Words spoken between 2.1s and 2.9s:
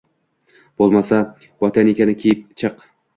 kiyib chiq.